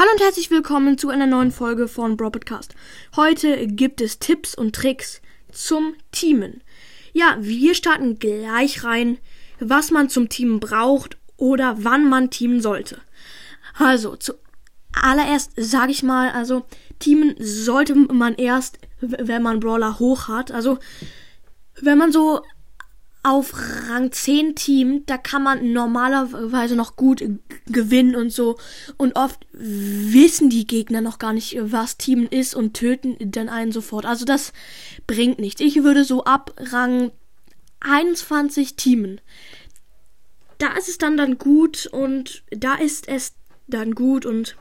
Hallo 0.00 0.12
und 0.12 0.22
herzlich 0.22 0.50
willkommen 0.50 0.96
zu 0.96 1.10
einer 1.10 1.26
neuen 1.26 1.50
Folge 1.50 1.86
von 1.86 2.16
Bro 2.16 2.30
Podcast. 2.30 2.74
Heute 3.16 3.66
gibt 3.66 4.00
es 4.00 4.18
Tipps 4.18 4.54
und 4.54 4.74
Tricks 4.74 5.20
zum 5.52 5.92
Teamen. 6.10 6.62
Ja, 7.12 7.36
wir 7.38 7.74
starten 7.74 8.18
gleich 8.18 8.82
rein, 8.82 9.18
was 9.58 9.90
man 9.90 10.08
zum 10.08 10.30
Teamen 10.30 10.58
braucht 10.58 11.18
oder 11.36 11.76
wann 11.80 12.08
man 12.08 12.30
teamen 12.30 12.62
sollte. 12.62 13.02
Also, 13.74 14.16
zuallererst 14.16 15.52
sage 15.56 15.92
ich 15.92 16.02
mal, 16.02 16.30
also 16.30 16.64
teamen 16.98 17.34
sollte 17.38 17.94
man 17.94 18.36
erst, 18.36 18.78
wenn 19.02 19.42
man 19.42 19.60
Brawler 19.60 19.98
hoch 19.98 20.28
hat. 20.28 20.50
Also, 20.50 20.78
wenn 21.78 21.98
man 21.98 22.10
so 22.10 22.40
auf 23.22 23.52
Rang 23.88 24.12
10 24.12 24.54
Team, 24.54 25.02
da 25.06 25.18
kann 25.18 25.42
man 25.42 25.72
normalerweise 25.72 26.74
noch 26.74 26.96
gut 26.96 27.22
gewinnen 27.66 28.16
und 28.16 28.30
so. 28.30 28.56
Und 28.96 29.16
oft 29.16 29.46
wissen 29.52 30.48
die 30.48 30.66
Gegner 30.66 31.00
noch 31.00 31.18
gar 31.18 31.32
nicht, 31.32 31.56
was 31.60 31.98
Team 31.98 32.26
ist 32.30 32.54
und 32.54 32.74
töten 32.74 33.16
dann 33.18 33.48
einen 33.48 33.72
sofort. 33.72 34.06
Also 34.06 34.24
das 34.24 34.52
bringt 35.06 35.38
nichts. 35.38 35.60
Ich 35.60 35.82
würde 35.82 36.04
so 36.04 36.24
ab 36.24 36.54
Rang 36.58 37.12
21 37.80 38.76
teamen. 38.76 39.20
Da 40.58 40.72
ist 40.76 40.88
es 40.88 40.98
dann 40.98 41.16
dann 41.16 41.38
gut 41.38 41.86
und 41.86 42.42
da 42.50 42.74
ist 42.74 43.08
es 43.08 43.34
dann 43.66 43.94
gut 43.94 44.26
und 44.26 44.56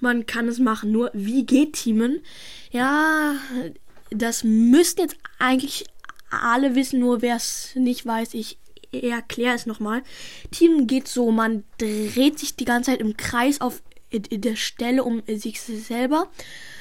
man 0.00 0.26
kann 0.26 0.48
es 0.48 0.58
machen. 0.58 0.92
Nur 0.92 1.10
wie 1.14 1.44
geht 1.44 1.74
Teamen? 1.74 2.20
Ja, 2.70 3.36
das 4.10 4.44
müssten 4.44 5.02
jetzt 5.02 5.16
eigentlich 5.38 5.84
alle 6.32 6.74
wissen, 6.74 7.00
nur 7.00 7.22
wer 7.22 7.36
es 7.36 7.72
nicht 7.74 8.06
weiß, 8.06 8.34
ich 8.34 8.58
erkläre 8.92 9.54
es 9.54 9.66
nochmal. 9.66 10.02
Team 10.50 10.86
geht 10.86 11.08
so, 11.08 11.30
man 11.30 11.64
dreht 11.78 12.38
sich 12.38 12.56
die 12.56 12.64
ganze 12.64 12.90
Zeit 12.90 13.00
im 13.00 13.16
Kreis 13.16 13.60
auf 13.60 13.82
der 14.12 14.56
Stelle 14.56 15.04
um 15.04 15.22
sich 15.26 15.60
selber. 15.60 16.30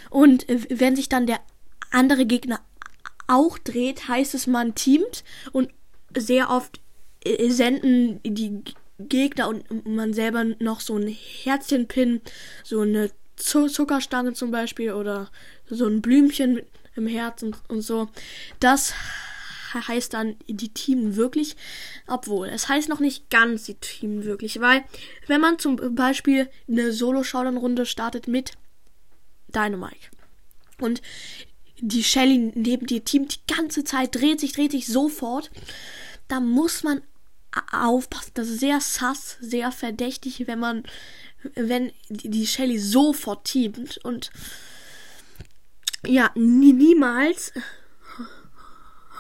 Und 0.10 0.46
wenn 0.70 0.96
sich 0.96 1.08
dann 1.08 1.28
der 1.28 1.40
andere 1.92 2.26
Gegner 2.26 2.60
auch 3.28 3.58
dreht, 3.58 4.08
heißt 4.08 4.34
es, 4.34 4.48
man 4.48 4.76
teamt. 4.76 5.24
Und 5.54 5.70
sehr 6.16 6.50
oft 6.50 6.82
senden 7.48 8.20
die 8.24 8.62
Gegner 9.00 9.48
und 9.48 9.88
man 9.88 10.14
selber 10.14 10.44
noch 10.60 10.82
so 10.82 10.98
ein 10.98 11.08
Herzchenpin, 11.08 12.22
so 12.64 12.82
eine 12.82 13.12
Zuckerstange 13.36 14.34
zum 14.34 14.52
Beispiel 14.52 14.94
oder 14.94 15.32
so 15.70 15.88
ein 15.88 16.02
Blümchen 16.02 16.62
im 16.96 17.08
Herz 17.08 17.42
und, 17.42 17.58
und 17.70 17.82
so. 17.82 18.10
Das 18.60 18.94
heißt 19.74 20.14
dann 20.14 20.36
die 20.48 20.74
Team 20.74 21.16
wirklich, 21.16 21.56
obwohl 22.08 22.48
es 22.48 22.70
heißt 22.70 22.90
noch 22.90 23.00
nicht 23.00 23.30
ganz 23.30 23.64
die 23.64 23.76
Team 23.76 24.24
wirklich, 24.24 24.60
weil 24.60 24.84
wenn 25.28 25.42
man 25.42 25.60
zum 25.60 25.96
Beispiel 25.96 26.50
eine 26.68 26.92
Solo-Showdown-Runde 26.92 27.86
startet 27.86 28.28
mit 28.28 28.54
Dynamite 29.48 30.10
und 30.80 31.02
die 31.80 32.04
Shelly 32.04 32.52
neben 32.56 32.86
dir 32.86 33.04
Team 33.04 33.28
die 33.28 33.54
ganze 33.54 33.84
Zeit 33.84 34.16
dreht 34.16 34.40
sich, 34.40 34.54
dreht 34.54 34.72
sich 34.72 34.88
sofort, 34.88 35.50
da 36.28 36.40
muss 36.40 36.84
man 36.84 37.02
aufpassen. 37.72 38.32
Das 38.36 38.48
ist 38.48 38.60
sehr 38.60 38.80
sass, 38.80 39.38
sehr 39.42 39.72
verdächtig, 39.72 40.48
wenn 40.48 40.60
man, 40.60 40.84
wenn 41.56 41.92
die 42.10 42.48
Shelly 42.48 42.80
sofort 42.80 43.46
teamt 43.46 43.98
und 44.04 44.32
ja, 46.06 46.32
nie, 46.36 46.74
niemals 46.74 47.52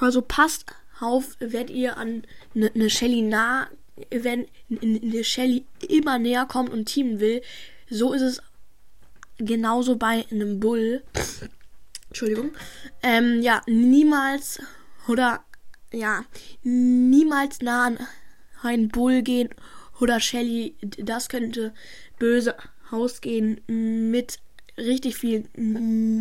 also 0.01 0.21
passt 0.21 0.65
auf, 0.99 1.35
wenn 1.39 1.67
ihr 1.67 1.97
an 1.97 2.23
eine 2.55 2.71
ne 2.73 2.89
Shelly 2.89 3.21
nah, 3.21 3.67
wenn 4.09 4.47
eine 4.69 5.23
Shelly 5.23 5.65
immer 5.87 6.19
näher 6.19 6.45
kommt 6.45 6.71
und 6.71 6.85
teamen 6.85 7.19
will. 7.19 7.41
So 7.89 8.13
ist 8.13 8.21
es 8.21 8.41
genauso 9.37 9.95
bei 9.95 10.25
einem 10.31 10.59
Bull. 10.59 11.03
Entschuldigung. 12.07 12.51
Ähm, 13.03 13.41
ja, 13.41 13.61
niemals 13.67 14.59
oder 15.07 15.43
ja, 15.91 16.25
niemals 16.63 17.61
nah 17.61 17.87
an 17.87 17.99
einen 18.61 18.89
Bull 18.89 19.21
gehen 19.21 19.49
oder 19.99 20.19
Shelly. 20.19 20.75
Das 20.81 21.29
könnte 21.29 21.73
böse 22.19 22.55
ausgehen 22.91 23.61
mit 23.67 24.39
richtig 24.77 25.15
vielen 25.17 25.47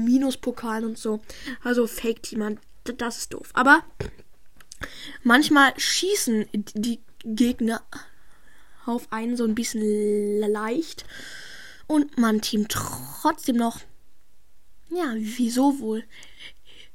Minuspokalen 0.05 0.85
und 0.85 0.99
so. 0.99 1.21
Also 1.63 1.87
Fake-Teamer 1.87 2.57
das 2.85 3.19
ist 3.19 3.35
doof. 3.35 3.51
Aber 3.55 3.83
manchmal 5.23 5.73
schießen 5.79 6.47
die 6.53 7.01
Gegner 7.25 7.83
auf 8.87 9.13
einen 9.13 9.37
so 9.37 9.45
ein 9.45 9.55
bisschen 9.55 10.41
leicht 10.41 11.05
und 11.87 12.19
man 12.19 12.41
teamt 12.41 12.73
trotzdem 12.73 13.57
noch. 13.57 13.81
Ja, 14.91 15.15
wieso 15.17 15.79
wohl? 15.81 16.05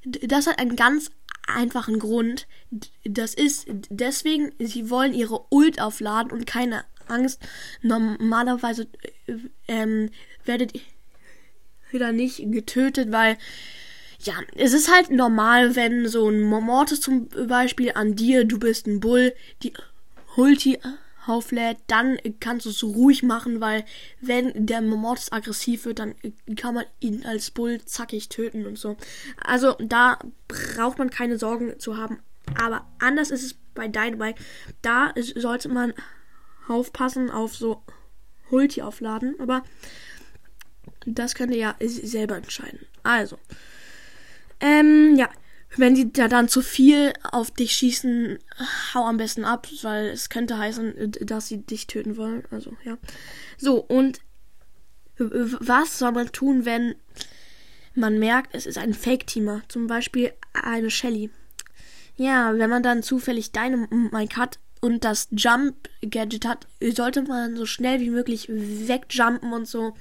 Das 0.03 0.47
hat 0.47 0.59
einen 0.59 0.75
ganz 0.75 1.11
einfachen 1.47 1.99
Grund. 1.99 2.47
Das 3.03 3.33
ist 3.33 3.67
deswegen, 3.89 4.51
sie 4.59 4.89
wollen 4.89 5.13
ihre 5.13 5.45
Ult 5.51 5.79
aufladen 5.79 6.31
und 6.31 6.45
keine 6.45 6.85
Angst. 7.07 7.41
Normalerweise 7.81 8.87
äh, 9.27 9.37
ähm, 9.67 10.09
werdet 10.43 10.73
ihr 11.91 11.99
da 11.99 12.11
nicht 12.11 12.51
getötet, 12.51 13.11
weil 13.11 13.37
ja, 14.19 14.33
es 14.55 14.73
ist 14.73 14.91
halt 14.91 15.11
normal, 15.11 15.75
wenn 15.75 16.07
so 16.07 16.29
ein 16.29 16.41
Mortis 16.41 17.01
zum 17.01 17.27
Beispiel 17.47 17.91
an 17.93 18.15
dir, 18.15 18.45
du 18.45 18.59
bist 18.59 18.87
ein 18.87 18.99
Bull, 18.99 19.33
die 19.63 19.73
Hulti 20.35 20.79
auflädt, 21.27 21.77
dann 21.87 22.17
kannst 22.39 22.65
du 22.65 22.69
es 22.69 22.83
ruhig 22.83 23.23
machen, 23.23 23.61
weil 23.61 23.83
wenn 24.21 24.65
der 24.65 24.81
Mortis 24.81 25.31
aggressiv 25.31 25.85
wird, 25.85 25.99
dann 25.99 26.15
kann 26.55 26.75
man 26.75 26.85
ihn 26.99 27.25
als 27.25 27.51
Bull 27.51 27.83
zackig 27.83 28.29
töten 28.29 28.65
und 28.65 28.77
so. 28.77 28.97
Also 29.43 29.75
da 29.79 30.19
braucht 30.47 30.99
man 30.99 31.09
keine 31.09 31.37
Sorgen 31.37 31.79
zu 31.79 31.97
haben. 31.97 32.19
Aber 32.59 32.85
anders 32.99 33.31
ist 33.31 33.43
es 33.43 33.55
bei 33.73 33.87
Dynamite. 33.87 34.41
Da 34.81 35.13
sollte 35.17 35.69
man 35.69 35.93
aufpassen 36.67 37.31
auf 37.31 37.55
so 37.55 37.81
Hulti 38.51 38.81
aufladen, 38.81 39.35
aber 39.39 39.63
das 41.05 41.35
könnt 41.35 41.53
ihr 41.53 41.59
ja 41.59 41.75
selber 41.81 42.37
entscheiden. 42.37 42.85
Also, 43.03 43.37
ähm, 44.59 45.15
ja. 45.15 45.29
Wenn 45.77 45.93
die 45.93 46.13
da 46.13 46.29
dann 46.29 46.47
zu 46.47 46.61
viel 46.61 47.11
auf 47.23 47.51
dich 47.51 47.73
schießen, 47.73 48.39
hau 48.93 49.03
am 49.03 49.17
besten 49.17 49.43
ab, 49.43 49.67
weil 49.81 50.05
es 50.05 50.29
könnte 50.29 50.57
heißen, 50.57 51.11
dass 51.21 51.47
sie 51.47 51.65
dich 51.65 51.87
töten 51.87 52.15
wollen. 52.15 52.43
Also, 52.49 52.77
ja. 52.85 52.97
So, 53.57 53.81
und 53.81 54.19
was 55.17 55.99
soll 55.99 56.13
man 56.13 56.31
tun, 56.31 56.65
wenn 56.65 56.95
man 57.93 58.19
merkt, 58.19 58.55
es 58.55 58.65
ist 58.65 58.77
ein 58.77 58.93
Fake-Teamer? 58.93 59.63
Zum 59.67 59.87
Beispiel 59.87 60.31
eine 60.53 60.89
Shelly. 60.89 61.29
Ja, 62.15 62.57
wenn 62.57 62.69
man 62.69 62.83
dann 62.83 63.03
zufällig 63.03 63.51
deine 63.51 63.87
Mike 64.11 64.37
hat 64.37 64.59
und 64.79 65.03
das 65.03 65.27
Jump-Gadget 65.31 66.45
hat, 66.45 66.67
sollte 66.81 67.23
man 67.23 67.57
so 67.57 67.65
schnell 67.65 67.99
wie 67.99 68.09
möglich 68.09 68.47
wegjumpen 68.49 69.51
und 69.51 69.67
so. 69.67 69.93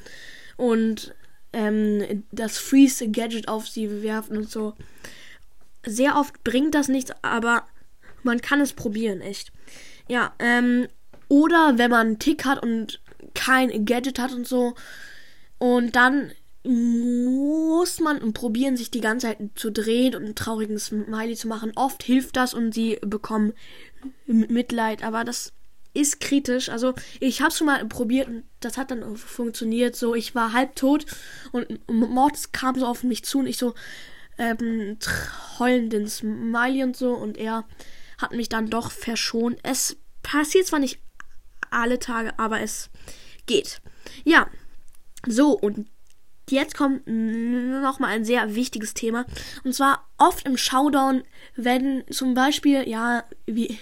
Und 0.56 1.14
ähm, 1.54 2.24
das 2.32 2.58
Freeze-Gadget 2.58 3.48
auf 3.48 3.68
sie 3.68 4.02
werfen 4.02 4.36
und 4.36 4.50
so. 4.50 4.74
Sehr 5.86 6.16
oft 6.16 6.42
bringt 6.44 6.74
das 6.74 6.88
nichts, 6.88 7.12
aber 7.22 7.66
man 8.22 8.40
kann 8.40 8.60
es 8.60 8.72
probieren, 8.72 9.20
echt. 9.20 9.52
Ja, 10.08 10.34
ähm, 10.38 10.88
oder 11.28 11.74
wenn 11.76 11.90
man 11.90 12.06
einen 12.06 12.18
Tick 12.18 12.44
hat 12.44 12.62
und 12.62 13.00
kein 13.34 13.84
Gadget 13.84 14.18
hat 14.18 14.32
und 14.32 14.46
so. 14.46 14.74
Und 15.58 15.96
dann 15.96 16.32
muss 16.64 18.00
man 18.00 18.32
probieren, 18.32 18.76
sich 18.76 18.90
die 18.90 19.02
ganze 19.02 19.26
Zeit 19.26 19.38
zu 19.54 19.70
drehen 19.70 20.14
und 20.14 20.24
einen 20.24 20.34
traurigen 20.34 20.78
Smiley 20.78 21.36
zu 21.36 21.46
machen. 21.46 21.72
Oft 21.76 22.02
hilft 22.02 22.36
das 22.36 22.54
und 22.54 22.72
sie 22.72 22.98
bekommen 23.02 23.52
Mitleid, 24.26 25.04
aber 25.04 25.24
das 25.24 25.52
ist 25.94 26.20
kritisch. 26.20 26.68
Also 26.68 26.92
ich 27.20 27.40
habe 27.40 27.54
schon 27.54 27.68
mal 27.68 27.84
probiert 27.86 28.28
und 28.28 28.44
das 28.60 28.76
hat 28.76 28.90
dann 28.90 29.16
funktioniert. 29.16 29.96
So, 29.96 30.14
ich 30.14 30.34
war 30.34 30.52
halb 30.52 30.76
tot 30.76 31.06
und 31.52 31.88
Mortis 31.88 32.52
kam 32.52 32.78
so 32.78 32.86
auf 32.86 33.04
mich 33.04 33.24
zu 33.24 33.38
und 33.38 33.46
ich 33.46 33.56
so 33.56 33.74
ähm, 34.36 34.98
heulenden 35.58 36.08
Smiley 36.08 36.82
und 36.82 36.96
so 36.96 37.12
und 37.14 37.38
er 37.38 37.64
hat 38.18 38.32
mich 38.32 38.48
dann 38.48 38.68
doch 38.68 38.90
verschont. 38.90 39.58
Es 39.62 39.96
passiert 40.22 40.66
zwar 40.66 40.80
nicht 40.80 40.98
alle 41.70 41.98
Tage, 41.98 42.38
aber 42.38 42.60
es 42.60 42.90
geht. 43.46 43.80
Ja, 44.24 44.48
so 45.26 45.52
und 45.52 45.88
jetzt 46.50 46.76
kommt 46.76 47.06
noch 47.06 48.00
mal 48.00 48.08
ein 48.08 48.24
sehr 48.24 48.54
wichtiges 48.54 48.94
Thema 48.94 49.24
und 49.62 49.74
zwar 49.74 50.08
oft 50.18 50.46
im 50.46 50.56
Showdown, 50.56 51.22
wenn 51.56 52.04
zum 52.10 52.34
Beispiel 52.34 52.86
ja 52.88 53.24
wie 53.46 53.78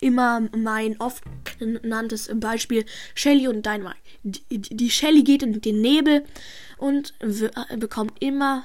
immer 0.00 0.48
mein 0.56 1.00
oft 1.00 1.24
genanntes 1.58 2.30
Beispiel 2.34 2.84
Shelly 3.14 3.48
und 3.48 3.64
Dynamite. 3.64 3.96
Die, 4.22 4.60
die 4.60 4.90
Shelly 4.90 5.22
geht 5.22 5.42
in 5.42 5.60
den 5.60 5.80
Nebel 5.80 6.24
und 6.76 7.14
bekommt 7.78 8.22
immer 8.22 8.64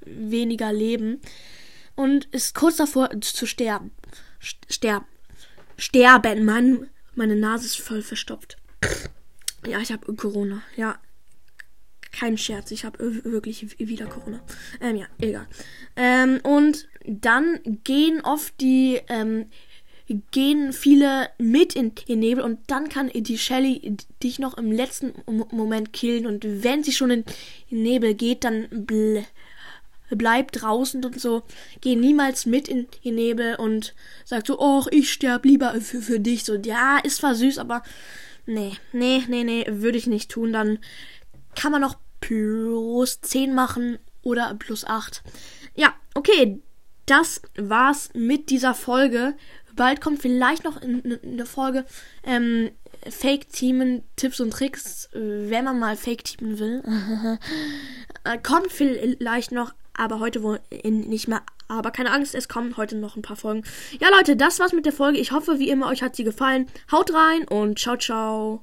weniger 0.00 0.72
Leben 0.72 1.20
und 1.96 2.26
ist 2.26 2.54
kurz 2.54 2.76
davor 2.76 3.10
zu 3.20 3.46
sterben. 3.46 3.90
Sterben. 4.38 5.06
Sterben. 5.76 6.44
Mann, 6.44 6.88
meine 7.14 7.36
Nase 7.36 7.66
ist 7.66 7.78
voll 7.78 8.02
verstopft. 8.02 8.56
Ja, 9.66 9.80
ich 9.80 9.92
habe 9.92 10.14
Corona. 10.14 10.62
Ja. 10.76 10.98
kein 12.12 12.38
Scherz, 12.38 12.70
ich 12.70 12.84
habe 12.84 13.24
wirklich 13.24 13.78
wieder 13.78 14.06
Corona. 14.06 14.40
Ähm, 14.80 14.96
ja, 14.96 15.06
egal. 15.18 15.46
Ähm, 15.96 16.40
und 16.42 16.88
dann 17.04 17.60
gehen 17.84 18.20
oft 18.22 18.60
die, 18.60 19.00
ähm, 19.08 19.46
gehen 20.32 20.72
viele 20.72 21.28
mit 21.38 21.74
in 21.74 21.94
den 21.94 22.18
Nebel 22.18 22.42
und 22.42 22.58
dann 22.66 22.88
kann 22.88 23.10
die 23.14 23.38
Shelly 23.38 23.96
dich 24.22 24.38
noch 24.38 24.56
im 24.58 24.72
letzten 24.72 25.12
Moment 25.52 25.92
killen 25.92 26.26
und 26.26 26.44
wenn 26.44 26.82
sie 26.82 26.92
schon 26.92 27.10
in 27.10 27.24
den 27.70 27.82
Nebel 27.82 28.14
geht, 28.14 28.44
dann 28.44 28.68
bl 28.70 29.24
bleib 30.12 30.50
draußen 30.50 31.04
und 31.04 31.20
so, 31.20 31.44
geh 31.80 31.94
niemals 31.94 32.44
mit 32.44 32.66
in 32.66 32.88
den 33.04 33.14
Nebel 33.14 33.54
und 33.54 33.94
sag 34.24 34.44
so, 34.44 34.58
oh, 34.58 34.84
ich 34.90 35.12
sterb 35.12 35.44
lieber 35.44 35.80
für, 35.80 36.02
für 36.02 36.18
dich. 36.18 36.44
So, 36.44 36.56
ja, 36.56 36.98
ist 36.98 37.18
zwar 37.18 37.36
süß, 37.36 37.58
aber 37.58 37.84
nee, 38.44 38.72
nee, 38.92 39.22
nee, 39.28 39.44
nee, 39.44 39.64
würde 39.68 39.98
ich 39.98 40.08
nicht 40.08 40.28
tun. 40.28 40.52
Dann 40.52 40.80
kann 41.54 41.70
man 41.70 41.80
noch 41.80 41.96
plus 42.20 43.20
10 43.20 43.54
machen 43.54 43.98
oder 44.22 44.54
plus 44.54 44.84
8. 44.84 45.22
Ja, 45.76 45.94
okay, 46.14 46.60
das 47.06 47.42
war's 47.56 48.10
mit 48.14 48.50
dieser 48.50 48.74
Folge. 48.74 49.34
Bald 49.76 50.00
kommt 50.00 50.20
vielleicht 50.20 50.64
noch 50.64 50.80
eine 50.80 51.46
Folge 51.46 51.84
ähm, 52.24 52.70
Fake-Teamen, 53.08 54.02
Tipps 54.16 54.40
und 54.40 54.52
Tricks, 54.52 55.08
wenn 55.12 55.64
man 55.64 55.78
mal 55.78 55.96
Fake-Teamen 55.96 56.58
will. 56.58 56.82
Äh, 58.22 58.36
kommt 58.36 58.70
vielleicht 58.70 59.50
noch, 59.50 59.72
aber 59.94 60.20
heute 60.20 60.42
wohl 60.42 60.60
nicht 60.84 61.26
mehr. 61.26 61.40
Aber 61.68 61.90
keine 61.90 62.12
Angst, 62.12 62.34
es 62.34 62.48
kommen 62.48 62.76
heute 62.76 62.96
noch 62.96 63.16
ein 63.16 63.22
paar 63.22 63.36
Folgen. 63.36 63.62
Ja, 63.98 64.10
Leute, 64.10 64.36
das 64.36 64.58
war's 64.58 64.74
mit 64.74 64.84
der 64.84 64.92
Folge. 64.92 65.18
Ich 65.18 65.32
hoffe, 65.32 65.58
wie 65.58 65.70
immer, 65.70 65.86
euch 65.86 66.02
hat 66.02 66.16
sie 66.16 66.24
gefallen. 66.24 66.66
Haut 66.92 67.14
rein 67.14 67.48
und 67.48 67.78
ciao, 67.78 67.96
ciao. 67.96 68.58